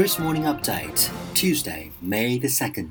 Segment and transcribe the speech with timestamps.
[0.00, 2.88] Chris Morning Update Tuesday, May the second。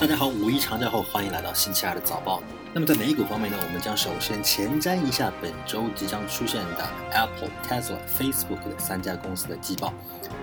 [0.00, 2.42] 大家好，五一长假后欢迎来到星期二的早报。
[2.72, 9.92] 那么在美股方面呢，我们将首先前瞻一下本周即将出现的 Apple、Tesla、Facebook 的三家公司的季报。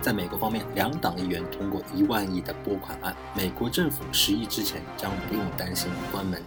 [0.04, 6.44] 在美国方面，两党议员通过一万亿的拨款案，美国政府十亿之前将不用担心关门。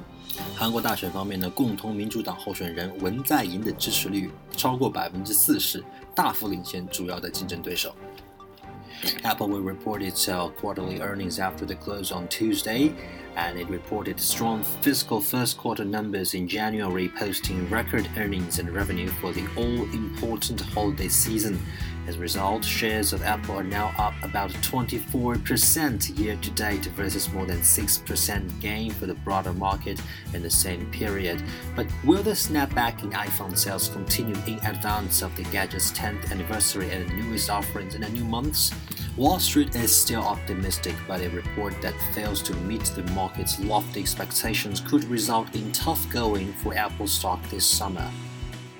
[0.54, 5.82] 韩国大选方面呢，共同民主党候选人文在寅的支持率超过百分之四十，
[6.14, 7.92] 大幅领先主要的竞争对手。
[9.24, 12.94] Apple will report its uh, quarterly earnings after the close on Tuesday,
[13.36, 19.08] and it reported strong fiscal first quarter numbers in January, posting record earnings and revenue
[19.08, 21.60] for the all important holiday season.
[22.06, 27.32] As a result, shares of Apple are now up about 24% year to date versus
[27.32, 30.00] more than 6% gain for the broader market
[30.32, 31.42] in the same period.
[31.74, 36.90] But will the snapback in iPhone sales continue in advance of the gadget's 10th anniversary
[36.90, 38.72] and newest offerings in the new months?
[39.16, 43.98] Wall Street is still optimistic, but a report that fails to meet the market's lofty
[43.98, 48.10] expectations could result in tough going for Apple stock this summer.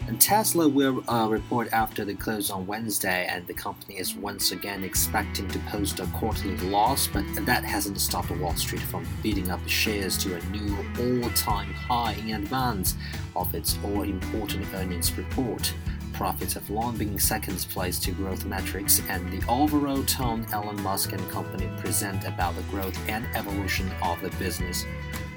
[0.07, 4.53] And Tesla will uh, report after the close on Wednesday, and the company is once
[4.53, 9.51] again expecting to post a quarterly loss, but that hasn't stopped Wall Street from beating
[9.51, 12.95] up shares to a new all time high in advance
[13.35, 15.73] of its all important earnings report.
[16.17, 21.13] Profits have long been second place to growth metrics, and the overall tone Elon Musk
[21.13, 24.87] and company present about the growth and evolution of the business.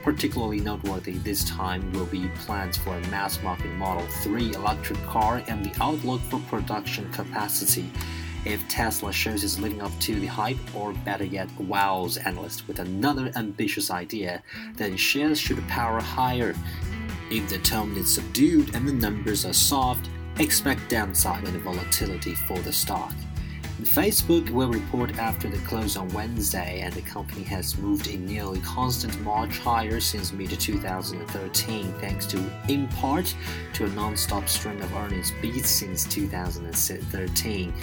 [0.04, 5.44] Particularly noteworthy this time will be plans for a mass market Model 3 electric car
[5.50, 7.92] and the outlook for production capacity.
[8.46, 12.80] If Tesla shows it's living up to the hype, or better yet, wows analysts with
[12.80, 14.42] another ambitious idea,
[14.76, 16.56] then shares should power higher.
[17.30, 22.58] If the tone is subdued and the numbers are soft, expect downside and volatility for
[22.60, 23.14] the stock.
[23.82, 28.60] Facebook will report after the close on Wednesday, and the company has moved in nearly
[28.60, 33.34] constant march higher since mid 2013, thanks to, in part,
[33.74, 37.74] to a non-stop string of earnings beats since 2013.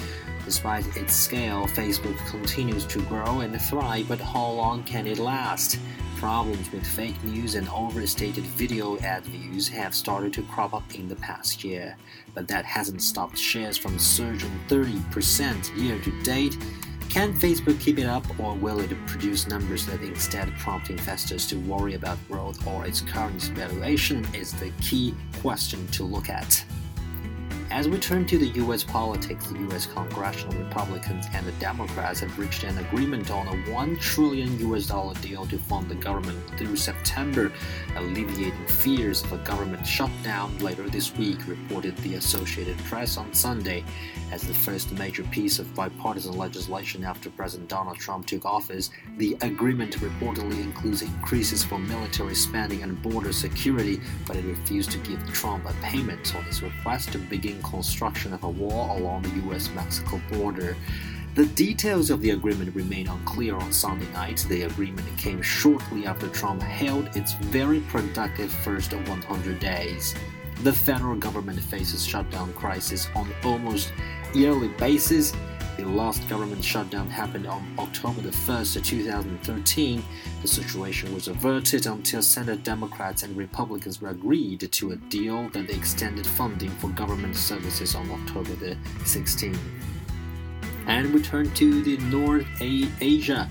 [0.45, 5.79] Despite its scale, Facebook continues to grow and thrive, but how long can it last?
[6.17, 11.09] Problems with fake news and overstated video ad views have started to crop up in
[11.09, 11.95] the past year,
[12.35, 16.57] but that hasn't stopped shares from surging 30% year to date.
[17.11, 21.57] Can Facebook keep it up, or will it produce numbers that instead prompt investors to
[21.61, 24.27] worry about growth or its current valuation?
[24.35, 26.65] Is the key question to look at.
[27.71, 28.85] As we turn to the U.S.
[28.85, 29.87] politics, the U.S.
[29.87, 34.87] congressional Republicans and the Democrats have reached an agreement on a 1 trillion U.S.
[34.87, 37.53] dollar deal to fund the government through September,
[37.97, 43.85] alleviating fears of a government shutdown later this week, reported the Associated Press on Sunday.
[44.31, 49.37] As the first major piece of bipartisan legislation after President Donald Trump took office, the
[49.43, 55.25] agreement reportedly includes increases for military spending and border security, but it refused to give
[55.33, 59.71] Trump a payment on his request to begin construction of a wall along the US
[59.71, 60.77] Mexico border.
[61.35, 64.47] The details of the agreement remain unclear on Sunday night.
[64.49, 70.15] The agreement came shortly after Trump held its very productive first 100 days.
[70.63, 73.93] The federal government faces shutdown crisis on almost
[74.35, 75.35] yearly basis
[75.77, 80.03] the last government shutdown happened on October the 1st, 2013.
[80.41, 86.27] The situation was averted until Senate Democrats and Republicans agreed to a deal that extended
[86.27, 89.59] funding for government services on October the 16th.
[90.87, 93.51] And we turn to the North Asia.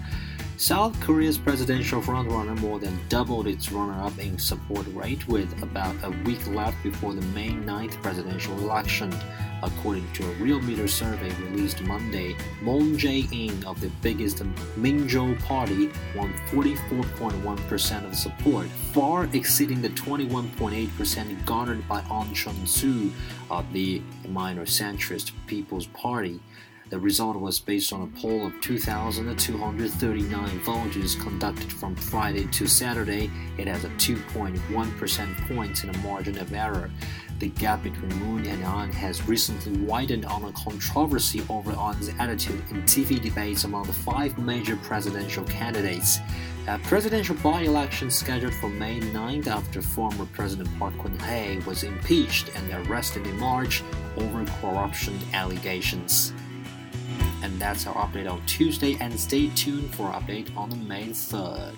[0.57, 5.93] South Korea's presidential frontrunner more than doubled its runner up in support rate with about
[6.03, 9.13] a week left before the May 9th presidential election.
[9.63, 14.37] According to a Realmeter survey released Monday, Moon Jae-in of the biggest
[14.77, 23.11] Minjoo party won 44.1% of support, far exceeding the 21.8% garnered by Ahn Cheol-soo
[23.51, 26.39] of the minor centrist People's Party.
[26.91, 33.31] The result was based on a poll of 2,239 voters conducted from Friday to Saturday.
[33.57, 36.91] It has a 2.1 percent points in a margin of error.
[37.39, 42.61] The gap between Moon and Ahn has recently widened on a controversy over Ahn's attitude
[42.69, 46.19] in TV debates among the five major presidential candidates.
[46.67, 52.87] A presidential by-election scheduled for May 9th after former President Park Geun-hye was impeached and
[52.87, 53.83] arrested in March
[54.17, 56.31] over corruption allegations.
[57.45, 61.75] And that's our update on Tuesday, and stay tuned for update on May 3rd.